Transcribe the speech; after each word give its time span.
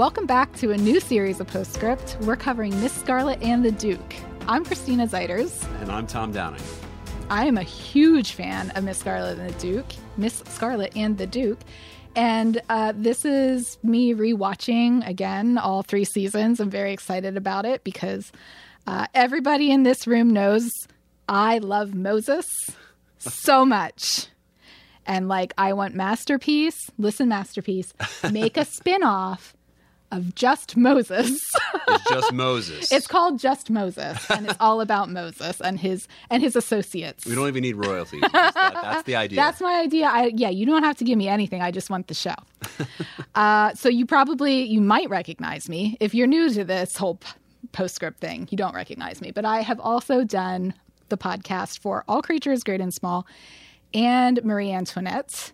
Welcome 0.00 0.24
back 0.24 0.56
to 0.56 0.70
a 0.70 0.78
new 0.78 0.98
series 0.98 1.40
of 1.40 1.48
Postscript. 1.48 2.16
We're 2.22 2.34
covering 2.34 2.70
Miss 2.80 2.90
Scarlet 2.90 3.42
and 3.42 3.62
the 3.62 3.70
Duke. 3.70 4.14
I'm 4.48 4.64
Christina 4.64 5.06
Zeiders. 5.06 5.62
And 5.82 5.92
I'm 5.92 6.06
Tom 6.06 6.32
Downing. 6.32 6.62
I 7.28 7.44
am 7.44 7.58
a 7.58 7.62
huge 7.62 8.32
fan 8.32 8.70
of 8.70 8.84
Miss 8.84 8.96
Scarlet 8.96 9.38
and 9.38 9.50
the 9.50 9.58
Duke, 9.58 9.84
Miss 10.16 10.42
Scarlet 10.48 10.96
and 10.96 11.18
the 11.18 11.26
Duke. 11.26 11.58
And 12.16 12.62
uh, 12.70 12.94
this 12.96 13.26
is 13.26 13.76
me 13.82 14.14
rewatching 14.14 15.06
again 15.06 15.58
all 15.58 15.82
three 15.82 16.06
seasons. 16.06 16.60
I'm 16.60 16.70
very 16.70 16.94
excited 16.94 17.36
about 17.36 17.66
it 17.66 17.84
because 17.84 18.32
uh, 18.86 19.06
everybody 19.12 19.70
in 19.70 19.82
this 19.82 20.06
room 20.06 20.30
knows 20.30 20.70
I 21.28 21.58
love 21.58 21.92
Moses 21.92 22.46
so 23.18 23.66
much. 23.66 24.28
And 25.04 25.28
like, 25.28 25.52
I 25.58 25.74
want 25.74 25.94
Masterpiece, 25.94 26.90
listen, 26.96 27.28
Masterpiece, 27.28 27.92
make 28.32 28.56
a 28.56 28.64
spin 28.64 29.02
off 29.02 29.54
of 30.10 30.34
just 30.34 30.76
Moses. 30.76 31.40
It's 31.88 32.10
just 32.10 32.32
Moses. 32.32 32.90
it's 32.92 33.06
called 33.06 33.38
Just 33.38 33.70
Moses, 33.70 34.28
and 34.30 34.46
it's 34.46 34.56
all 34.60 34.80
about 34.80 35.08
Moses 35.08 35.60
and 35.60 35.78
his 35.78 36.08
and 36.30 36.42
his 36.42 36.56
associates. 36.56 37.24
we 37.26 37.34
don't 37.34 37.48
even 37.48 37.62
need 37.62 37.74
royalties. 37.76 38.22
That- 38.32 38.54
that's 38.54 39.02
the 39.04 39.16
idea. 39.16 39.36
That's 39.36 39.60
my 39.60 39.80
idea. 39.80 40.06
I, 40.06 40.32
yeah, 40.34 40.48
you 40.50 40.66
don't 40.66 40.82
have 40.82 40.96
to 40.98 41.04
give 41.04 41.16
me 41.16 41.28
anything. 41.28 41.62
I 41.62 41.70
just 41.70 41.90
want 41.90 42.08
the 42.08 42.14
show. 42.14 42.34
uh, 43.34 43.74
so 43.74 43.88
you 43.88 44.06
probably 44.06 44.62
you 44.64 44.80
might 44.80 45.08
recognize 45.08 45.68
me 45.68 45.96
if 46.00 46.14
you're 46.14 46.26
new 46.26 46.50
to 46.50 46.64
this 46.64 46.96
whole 46.96 47.16
p- 47.16 47.28
postscript 47.72 48.20
thing. 48.20 48.48
You 48.50 48.56
don't 48.56 48.74
recognize 48.74 49.20
me, 49.20 49.30
but 49.30 49.44
I 49.44 49.60
have 49.62 49.78
also 49.80 50.24
done 50.24 50.74
the 51.08 51.16
podcast 51.18 51.78
for 51.80 52.04
All 52.08 52.22
Creatures 52.22 52.62
Great 52.64 52.80
and 52.80 52.92
Small 52.92 53.26
and 53.94 54.42
Marie 54.44 54.70
Antoinette. 54.72 55.52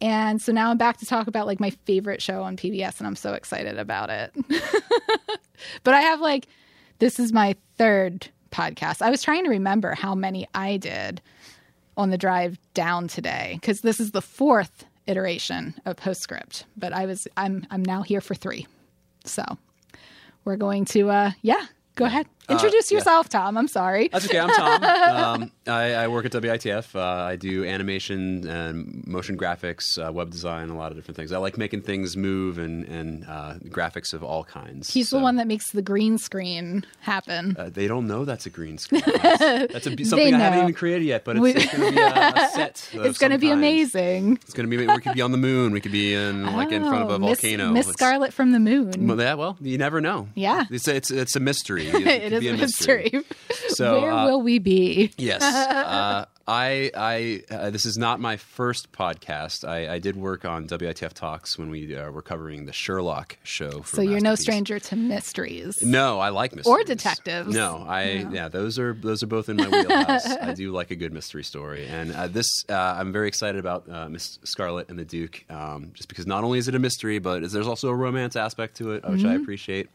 And 0.00 0.40
so 0.40 0.52
now 0.52 0.70
I'm 0.70 0.78
back 0.78 0.98
to 0.98 1.06
talk 1.06 1.26
about 1.26 1.46
like 1.46 1.60
my 1.60 1.70
favorite 1.70 2.22
show 2.22 2.42
on 2.42 2.56
PBS, 2.56 2.98
and 2.98 3.06
I'm 3.06 3.16
so 3.16 3.34
excited 3.34 3.78
about 3.78 4.10
it. 4.10 4.32
but 5.84 5.94
I 5.94 6.00
have 6.00 6.20
like, 6.20 6.46
this 6.98 7.20
is 7.20 7.32
my 7.32 7.54
third 7.76 8.28
podcast. 8.50 9.02
I 9.02 9.10
was 9.10 9.22
trying 9.22 9.44
to 9.44 9.50
remember 9.50 9.94
how 9.94 10.14
many 10.14 10.46
I 10.54 10.76
did 10.76 11.20
on 11.96 12.10
the 12.10 12.18
drive 12.18 12.58
down 12.74 13.08
today 13.08 13.58
because 13.60 13.82
this 13.82 14.00
is 14.00 14.12
the 14.12 14.22
fourth 14.22 14.84
iteration 15.06 15.74
of 15.84 15.96
Postscript. 15.96 16.64
But 16.76 16.92
I 16.92 17.06
was 17.06 17.28
I'm 17.36 17.66
I'm 17.70 17.84
now 17.84 18.02
here 18.02 18.20
for 18.20 18.34
three, 18.34 18.66
so 19.24 19.44
we're 20.44 20.56
going 20.56 20.84
to 20.86 21.10
uh 21.10 21.30
yeah 21.42 21.66
go 21.96 22.06
ahead 22.06 22.26
introduce 22.50 22.90
yeah. 22.90 22.98
yourself, 22.98 23.28
Tom. 23.28 23.56
I'm 23.56 23.68
sorry. 23.68 24.08
That's 24.08 24.26
okay. 24.26 24.38
I'm 24.38 24.50
Tom. 24.50 24.82
um, 25.42 25.52
I, 25.66 25.94
I 25.94 26.08
work 26.08 26.24
at 26.26 26.32
WITF. 26.32 26.94
Uh, 26.94 27.00
I 27.02 27.36
do 27.36 27.64
animation 27.64 28.46
and 28.48 29.06
motion 29.06 29.36
graphics, 29.38 29.98
uh, 29.98 30.12
web 30.12 30.30
design, 30.30 30.68
a 30.70 30.76
lot 30.76 30.90
of 30.92 30.96
different 30.98 31.16
things. 31.16 31.32
I 31.32 31.38
like 31.38 31.56
making 31.58 31.82
things 31.82 32.16
move 32.16 32.58
and, 32.58 32.84
and 32.86 33.24
uh, 33.26 33.54
graphics 33.68 34.12
of 34.12 34.22
all 34.22 34.44
kinds. 34.44 34.92
He's 34.92 35.08
So, 35.08 35.18
the 35.18 35.22
one 35.22 35.36
that 35.36 35.46
makes 35.46 35.70
the 35.70 35.82
green 35.82 36.18
screen 36.18 36.84
happen. 37.00 37.56
Uh, 37.58 37.70
they 37.70 37.86
don't 37.88 38.06
know 38.06 38.24
that's 38.24 38.46
a 38.46 38.50
green 38.50 38.78
screen. 38.78 39.02
That's, 39.20 39.72
that's 39.72 39.86
a, 39.86 40.04
something 40.04 40.34
I 40.34 40.38
haven't 40.38 40.60
even 40.60 40.74
created 40.74 41.04
yet, 41.04 41.24
but 41.24 41.36
it's, 41.36 41.64
it's 41.64 41.72
going 41.74 41.86
to 41.86 41.92
be 41.92 42.00
a, 42.00 42.28
a 42.34 42.48
set. 42.52 42.90
it's 42.94 43.18
going 43.18 43.32
to 43.32 43.38
be 43.38 43.50
amazing. 43.50 44.34
It's 44.42 44.52
going 44.54 44.68
to 44.68 44.76
be. 44.76 44.86
We 44.86 44.98
could 45.00 45.14
be 45.14 45.22
on 45.22 45.30
the 45.32 45.38
moon. 45.38 45.72
We 45.72 45.80
could 45.80 45.92
be 45.92 46.14
in 46.14 46.44
like 46.56 46.72
in 46.72 46.82
front 46.82 47.04
of 47.04 47.10
Oh, 47.10 47.14
a 47.14 47.18
Miss- 47.18 47.40
volcano. 47.40 47.70
Miss 47.72 47.86
It's- 47.86 47.94
Scarlet 47.94 48.32
from 48.32 48.52
the 48.52 48.58
Moon. 48.60 49.06
Well, 49.06 49.18
yeah, 49.20 49.34
well, 49.34 49.56
you 49.60 49.78
never 49.78 50.00
know. 50.00 50.28
Yeah. 50.34 50.64
it's 50.70 50.88
it's, 50.88 51.10
it's 51.10 51.36
a 51.36 51.40
mystery. 51.40 51.88
It, 51.88 52.32
is 52.32 52.39
be 52.40 52.48
a 52.48 52.56
mystery. 52.56 53.12
So, 53.68 54.00
Where 54.00 54.12
uh, 54.12 54.26
will 54.26 54.42
we 54.42 54.58
be? 54.58 55.12
Yes. 55.16 55.42
Uh, 55.90 56.24
I, 56.50 56.90
I, 56.96 57.42
uh, 57.54 57.70
this 57.70 57.86
is 57.86 57.96
not 57.96 58.18
my 58.18 58.36
first 58.36 58.90
podcast. 58.90 59.66
I, 59.66 59.94
I 59.94 59.98
did 60.00 60.16
work 60.16 60.44
on 60.44 60.66
WITF 60.66 61.12
Talks 61.12 61.56
when 61.56 61.70
we 61.70 61.96
uh, 61.96 62.10
were 62.10 62.22
covering 62.22 62.66
the 62.66 62.72
Sherlock 62.72 63.38
show. 63.44 63.82
For 63.82 63.96
So 63.96 64.02
you're 64.02 64.20
no 64.20 64.34
stranger 64.34 64.80
to 64.80 64.96
mysteries. 64.96 65.78
No, 65.80 66.18
I 66.18 66.30
like 66.30 66.54
mysteries 66.56 66.72
Or 66.72 66.82
detectives. 66.82 67.54
No, 67.54 67.84
I 67.88 68.26
yeah, 68.32 68.48
those 68.48 68.78
are 68.80 68.94
those 68.94 69.22
are 69.22 69.28
both 69.28 69.48
in 69.48 69.56
my 69.58 69.68
wheelhouse. 69.68 70.26
I 70.42 70.52
do 70.54 70.72
like 70.72 70.90
a 70.90 70.96
good 70.96 71.12
mystery 71.12 71.44
story, 71.44 71.86
and 71.86 72.12
uh, 72.12 72.26
this 72.26 72.48
uh, 72.68 72.74
I'm 72.74 73.12
very 73.12 73.28
excited 73.28 73.60
about 73.60 73.88
uh, 73.88 74.08
Miss 74.08 74.40
Scarlet 74.44 74.88
and 74.88 74.98
the 74.98 75.04
Duke, 75.04 75.44
um, 75.50 75.92
just 75.94 76.08
because 76.08 76.26
not 76.26 76.42
only 76.42 76.58
is 76.58 76.66
it 76.66 76.74
a 76.74 76.80
mystery, 76.80 77.20
but 77.20 77.48
there's 77.52 77.68
also 77.68 77.88
a 77.90 77.94
romance 77.94 78.34
aspect 78.34 78.76
to 78.78 78.92
it, 78.92 79.04
which 79.08 79.24
I 79.24 79.28
Mm-hmm. 79.30 79.42
appreciate. 79.42 79.88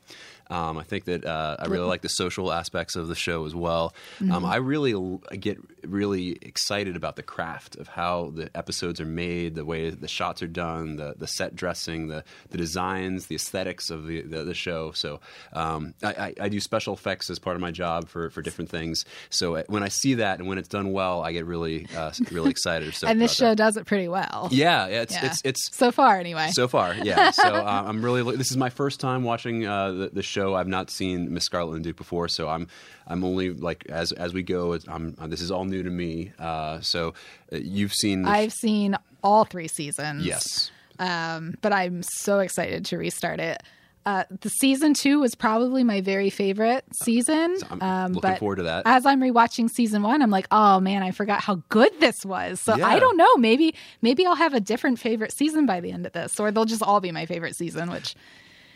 Um, 0.47 0.77
I 0.77 0.83
think 0.83 1.05
that 1.05 1.25
uh, 1.25 1.55
I 1.57 1.66
really 1.66 1.87
like 1.87 2.03
the 2.03 2.07
social 2.09 2.51
aspects 2.53 2.95
of 2.95 3.07
the 3.07 3.16
show 3.16 3.45
as 3.45 3.55
well. 3.55 3.95
Mm-hmm. 4.19 4.31
Um, 4.31 4.45
I 4.45 4.57
really 4.57 4.93
l- 4.93 5.19
get 5.39 5.57
really 5.83 6.44
excited 6.45 6.95
about 6.95 7.16
the 7.16 7.23
craft 7.23 7.75
of 7.75 7.88
how 7.88 8.31
the 8.33 8.50
episodes 8.56 9.01
are 9.01 9.06
made, 9.06 9.56
the 9.56 9.66
way 9.66 9.89
the 9.89 10.07
shots 10.07 10.41
are 10.41 10.47
done, 10.47 10.95
the, 10.95 11.16
the 11.17 11.28
set 11.28 11.56
dressing, 11.56 12.07
the, 12.07 12.23
the 12.51 12.57
designs, 12.57 13.28
the 13.28 13.35
aesthetics 13.35 13.89
of 13.89 14.06
the, 14.07 14.22
the, 14.22 14.44
the 14.44 14.53
show. 14.53 14.91
So 14.91 15.19
um, 15.53 15.94
I, 16.03 16.07
I, 16.13 16.34
I 16.41 16.50
do 16.50 16.59
special 16.59 16.94
effects 16.94 17.29
as 17.29 17.39
part 17.39 17.55
of 17.55 17.61
my 17.61 17.72
job 17.72 18.07
for, 18.07 18.29
for 18.29 18.41
different 18.41 18.69
things. 18.69 19.05
So 19.29 19.55
uh, 19.55 19.63
when 19.67 19.84
I 19.84 19.89
see 19.89 20.16
that 20.16 20.39
and 20.39 20.47
when 20.47 20.57
it's 20.57 20.67
done 20.69 20.91
well, 20.91 21.22
I 21.22 21.31
get 21.31 21.45
really 21.45 21.88
uh, 21.95 22.11
really 22.31 22.51
excited. 22.51 22.94
So 22.94 23.07
and 23.07 23.19
this 23.19 23.34
show 23.34 23.55
does 23.55 23.78
it 23.78 23.85
pretty 23.85 24.07
well. 24.07 24.47
yeah, 24.51 24.85
it's 24.85 25.13
Yeah. 25.13 25.25
it's 25.25 25.41
it's 25.44 25.75
so 25.75 25.91
far 25.91 26.19
anyway. 26.19 26.50
so 26.51 26.67
far, 26.67 26.94
yeah. 26.94 27.31
So 27.31 27.44
uh, 27.53 27.84
I'm 27.88 28.03
really. 28.03 28.35
This 28.35 28.51
is 28.51 28.57
my 28.57 28.69
first 28.69 29.00
time 29.00 29.23
watching 29.23 29.66
uh, 29.66 29.91
the, 29.91 30.09
the 30.13 30.23
show. 30.23 30.55
I've 30.55 30.67
not 30.67 30.89
seen 30.89 31.34
Miss 31.34 31.45
Scarlet 31.45 31.75
and 31.75 31.84
Duke 31.84 31.97
before, 31.97 32.28
so 32.28 32.47
I'm 32.47 32.67
I'm 33.07 33.23
only 33.23 33.51
like 33.51 33.85
as 33.88 34.11
as 34.11 34.34
we 34.34 34.44
go. 34.44 34.78
I'm 34.88 35.16
this 35.28 35.41
is 35.41 35.51
all 35.51 35.66
new 35.66 35.84
to 35.84 35.89
me. 35.89 36.31
Uh, 36.40 36.81
so 36.81 37.13
uh, 37.51 37.57
you've 37.57 37.94
seen. 37.94 38.23
The 38.23 38.29
I've 38.29 38.53
seen 38.53 38.97
all 39.23 39.46
three 39.46 39.68
seasons. 39.68 40.25
yes. 40.25 40.72
Um, 40.97 41.56
but 41.62 41.73
I'm 41.73 42.03
so 42.03 42.40
excited 42.40 42.85
to 42.85 42.97
restart 42.97 43.40
it. 43.40 43.62
Uh, 44.06 44.23
the 44.41 44.50
season 44.50 44.94
two 44.94 45.19
was 45.19 45.34
probably 45.34 45.84
my 45.84 46.00
very 46.00 46.29
favorite 46.29 46.85
season. 47.03 47.57
I'm 47.72 47.81
um, 47.81 48.13
looking 48.13 48.29
but 48.29 48.40
forward 48.40 48.57
to 48.57 48.63
that. 48.63 48.84
As 48.85 49.03
I'm 49.03 49.19
rewatching 49.19 49.68
season 49.68 50.03
one, 50.03 50.22
I'm 50.22 50.29
like, 50.29 50.46
oh 50.51 50.79
man, 50.79 51.01
I 51.01 51.09
forgot 51.09 51.41
how 51.41 51.63
good 51.69 51.91
this 52.00 52.23
was. 52.23 52.62
So 52.62 52.75
Yeah. 52.75 52.88
I 52.88 53.00
don't 53.00 53.17
know. 53.17 53.35
Maybe 53.38 53.73
maybe 54.03 54.23
I'll 54.25 54.35
have 54.35 54.53
a 54.53 54.59
different 54.59 55.00
favorite 55.00 55.34
season 55.35 55.66
by 55.66 55.79
the 55.79 55.91
end 55.91 56.06
of 56.06 56.13
this, 56.13 56.40
or 56.40 56.52
they'll 56.52 56.66
just 56.66 56.84
all 56.84 57.02
be 57.02 57.12
my 57.12 57.25
favorite 57.25 57.56
season, 57.56 57.90
which 57.90 58.16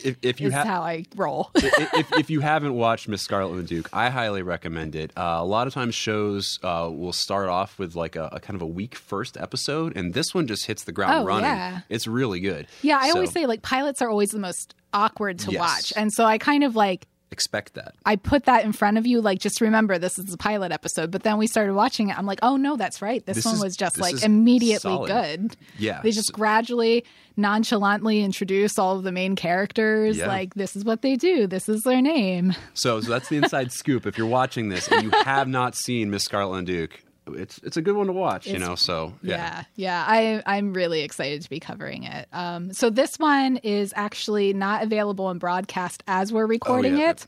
If, 0.04 0.18
if 0.22 0.42
you 0.42 0.48
is 0.48 0.54
have. 0.54 0.66
how 0.68 0.82
I 0.82 1.06
roll. 1.16 1.52
if, 1.56 2.12
if 2.14 2.30
you 2.30 2.40
haven't 2.40 2.74
watched 2.74 3.08
Miss 3.08 3.22
Scarlet 3.22 3.52
and 3.54 3.60
the 3.60 3.68
Duke, 3.68 3.90
I 3.94 4.10
highly 4.10 4.42
recommend 4.42 4.96
it. 4.96 5.12
Uh, 5.18 5.38
a 5.40 5.46
lot 5.46 5.68
of 5.68 5.74
times 5.74 5.96
shows 5.96 6.60
uh, 6.64 6.90
will 6.92 7.14
start 7.14 7.50
off 7.50 7.78
with 7.80 7.96
like 7.96 8.16
a, 8.16 8.30
a 8.32 8.40
kind 8.40 8.56
of 8.56 8.62
a 8.62 8.68
weak 8.68 8.96
first 8.96 9.38
episode, 9.38 9.96
and 9.98 10.14
this 10.14 10.34
one 10.34 10.48
just 10.48 10.66
hits 10.66 10.84
the 10.84 10.92
ground 10.92 11.14
Oh, 11.24 11.26
running. 11.26 11.46
yeah. 11.50 11.82
It's 11.90 12.08
really 12.08 12.40
good. 12.40 12.68
yeah, 12.82 12.98
I 12.98 13.10
So, 13.10 13.16
always 13.16 13.32
say 13.32 13.46
like 13.46 13.62
pilots 13.62 14.02
are 14.02 14.10
always 14.10 14.30
the 14.32 14.40
most 14.40 14.76
awkward 14.94 15.40
to 15.40 15.52
Yes. 15.52 15.60
watch, 15.60 15.94
and 15.96 16.12
so 16.12 16.26
I 16.26 16.38
kind 16.38 16.64
of 16.64 16.76
like 16.76 17.08
expect 17.32 17.76
that. 17.76 17.96
I 18.06 18.16
put 18.16 18.46
that 18.46 18.66
in 18.66 18.72
front 18.74 18.98
of 18.98 19.06
you, 19.08 19.22
like 19.22 19.40
just 19.40 19.62
remember 19.62 19.98
this 19.98 20.18
is 20.18 20.34
a 20.34 20.38
pilot 20.38 20.72
episode. 20.72 21.12
But 21.12 21.24
then 21.24 21.38
we 21.38 21.48
started 21.48 21.74
watching 21.74 22.10
it. 22.10 22.18
I'm 22.18 22.26
like, 22.26 22.40
oh 22.42 22.58
no, 22.58 22.76
that's 22.78 23.02
right. 23.02 23.26
This, 23.26 23.38
This 23.38 23.46
one 23.46 23.56
is- 23.56 23.62
was 23.64 23.78
just 23.78 24.00
like 24.00 24.24
immediately 24.24 24.92
solid. 24.92 25.10
good. 25.10 25.58
Yeah. 25.78 26.02
They 26.02 26.12
just 26.12 26.34
gradually, 26.34 27.06
nonchalantly 27.38 28.22
introduce 28.22 28.78
all 28.78 28.98
of 28.98 29.04
the 29.04 29.12
main 29.12 29.36
characters. 29.36 30.18
Yeah. 30.18 30.28
Like 30.28 30.54
this 30.56 30.76
is 30.76 30.84
what 30.86 31.02
they 31.02 31.16
do. 31.16 31.48
This 31.48 31.70
is 31.70 31.84
their 31.84 32.02
name. 32.02 32.54
So, 32.74 33.02
so 33.02 33.10
that's 33.10 33.30
the 33.30 33.38
inside 33.38 33.72
scoop. 33.72 34.06
If 34.06 34.18
you're 34.18 34.28
watching 34.28 34.70
this 34.70 34.88
and 34.88 35.04
you 35.04 35.12
have 35.24 35.48
not 35.48 35.76
seen 35.76 36.10
Miss 36.10 36.24
Scarlet 36.24 36.58
and 36.60 36.68
Duke, 36.68 37.04
it's 37.36 37.60
it's 37.64 37.78
a 37.78 37.82
good 37.82 37.96
one 37.96 38.08
to 38.08 38.14
watch. 38.14 38.48
you 38.48 38.60
know, 38.60 38.76
so 38.76 39.14
yeah. 39.22 39.36
Yeah, 39.36 39.64
yeah. 39.76 40.06
I 40.08 40.44
I'm 40.46 40.74
really 40.74 41.02
excited 41.02 41.42
to 41.44 41.50
be 41.50 41.60
covering 41.60 42.04
it. 42.04 42.28
Um, 42.34 42.74
so 42.74 42.90
this 42.90 43.18
one 43.18 43.58
is 43.58 43.94
actually 43.96 44.54
not 44.54 44.84
available 44.84 45.30
in 45.32 45.38
broadcast 45.40 46.04
as 46.08 46.32
we're 46.34 46.46
recording 46.48 46.96
Oh, 46.96 46.98
yeah. 46.98 47.10
it. 47.12 47.26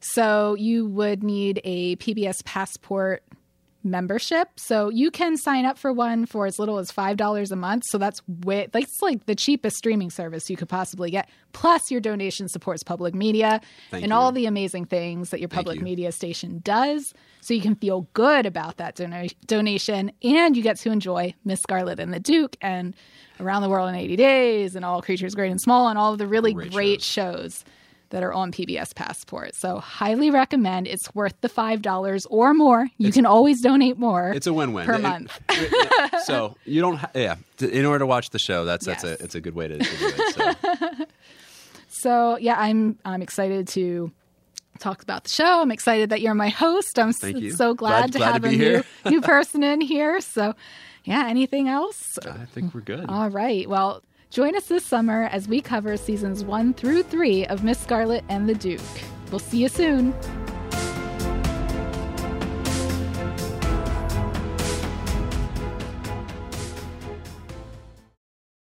So 0.00 0.54
you 0.54 0.86
would 0.86 1.22
need 1.22 1.60
a 1.64 1.96
PBS 1.96 2.44
Passport 2.44 3.22
membership. 3.84 4.48
So 4.56 4.88
you 4.88 5.10
can 5.10 5.36
sign 5.36 5.64
up 5.64 5.78
for 5.78 5.92
one 5.92 6.26
for 6.26 6.46
as 6.46 6.58
little 6.58 6.78
as 6.78 6.90
five 6.90 7.16
dollars 7.16 7.52
a 7.52 7.56
month. 7.56 7.84
So 7.86 7.98
that's 7.98 8.20
way 8.28 8.68
that's 8.72 9.02
like 9.02 9.26
the 9.26 9.34
cheapest 9.34 9.76
streaming 9.76 10.10
service 10.10 10.48
you 10.50 10.56
could 10.56 10.68
possibly 10.68 11.10
get. 11.10 11.28
Plus 11.52 11.90
your 11.90 12.00
donation 12.00 12.48
supports 12.48 12.82
public 12.82 13.14
media 13.14 13.60
Thank 13.90 14.04
and 14.04 14.10
you. 14.10 14.16
all 14.16 14.32
the 14.32 14.46
amazing 14.46 14.86
things 14.86 15.30
that 15.30 15.40
your 15.40 15.48
public 15.48 15.78
you. 15.78 15.84
media 15.84 16.10
station 16.12 16.60
does. 16.64 17.12
So 17.40 17.52
you 17.52 17.60
can 17.60 17.74
feel 17.76 18.08
good 18.14 18.46
about 18.46 18.78
that 18.78 18.94
dona- 18.96 19.28
donation 19.46 20.10
and 20.22 20.56
you 20.56 20.62
get 20.62 20.78
to 20.80 20.90
enjoy 20.90 21.34
Miss 21.44 21.60
Scarlet 21.60 22.00
and 22.00 22.12
the 22.12 22.18
Duke 22.20 22.56
and 22.62 22.96
Around 23.38 23.62
the 23.62 23.68
World 23.68 23.88
in 23.90 23.94
80 23.96 24.16
Days 24.16 24.76
and 24.76 24.84
All 24.84 25.02
Creatures 25.02 25.34
Great 25.34 25.50
and 25.50 25.60
Small 25.60 25.88
and 25.88 25.98
all 25.98 26.12
of 26.12 26.18
the 26.18 26.26
really 26.26 26.54
Great 26.54 26.72
great, 26.72 27.02
shows 27.02 27.64
that 28.10 28.22
are 28.22 28.32
on 28.32 28.52
PBS 28.52 28.94
Passport. 28.94 29.54
So 29.54 29.78
highly 29.78 30.30
recommend. 30.30 30.86
It's 30.86 31.12
worth 31.14 31.34
the 31.40 31.48
$5 31.48 32.26
or 32.30 32.54
more. 32.54 32.86
You 32.98 33.10
can 33.12 33.26
always 33.26 33.60
donate 33.60 33.98
more. 33.98 34.30
It's 34.30 34.46
a 34.46 34.52
win-win 34.52 34.86
Per 34.86 34.94
It- 34.94 35.02
month. 35.02 35.40
it- 35.50 36.24
so 36.24 36.56
you 36.64 36.80
don't, 36.80 36.96
ha- 36.96 37.10
yeah. 37.14 37.36
In 37.60 37.84
order 37.86 38.00
to 38.00 38.06
watch 38.06 38.30
the 38.30 38.38
show, 38.38 38.64
that's 38.64 38.86
that's 38.86 39.04
Yes. 39.04 39.20
a 39.20 39.24
it's 39.24 39.34
a 39.34 39.40
good 39.40 39.54
way 39.54 39.68
to, 39.68 39.78
to 39.78 39.84
do 39.84 40.12
it. 40.16 40.34
So. 40.34 41.04
So 41.88 42.36
yeah, 42.38 42.56
I'm 42.58 42.98
I'm 43.04 43.22
excited 43.22 43.68
to 43.68 44.10
talk 44.78 45.02
about 45.02 45.24
the 45.24 45.30
show. 45.30 45.60
I'm 45.62 45.70
excited 45.70 46.10
that 46.10 46.20
you're 46.20 46.34
my 46.34 46.48
host. 46.48 46.98
I'm 46.98 47.12
so 47.12 47.32
glad, 47.74 47.76
Glad- 47.76 48.12
to 48.12 48.18
glad 48.18 48.32
have 48.32 48.42
be 48.42 48.48
a 48.54 48.58
new 49.04 49.10
new 49.10 49.20
person 49.32 49.62
in 49.62 49.80
here. 49.80 50.20
So 50.20 50.54
yeah, 51.04 51.26
anything 51.28 51.68
else? 51.68 52.18
I 52.26 52.46
think 52.46 52.74
we're 52.74 52.80
good. 52.80 53.06
All 53.08 53.30
right. 53.30 53.68
Well, 53.68 54.02
Join 54.30 54.56
us 54.56 54.66
this 54.66 54.84
summer 54.84 55.24
as 55.24 55.48
we 55.48 55.60
cover 55.60 55.96
seasons 55.96 56.44
one 56.44 56.74
through 56.74 57.04
three 57.04 57.46
of 57.46 57.62
Miss 57.62 57.78
Scarlet 57.78 58.24
and 58.28 58.48
the 58.48 58.54
Duke. 58.54 58.80
We'll 59.30 59.38
see 59.38 59.58
you 59.58 59.68
soon. 59.68 60.14